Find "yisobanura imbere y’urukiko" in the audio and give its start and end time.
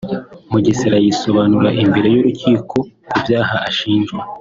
1.03-2.77